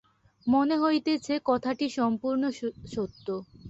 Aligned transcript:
মনে 0.47 0.75
হইতেছে, 0.77 1.33
কথাটি 1.45 1.85
সম্পূর্ণ 1.97 2.43
সত্য। 2.87 3.27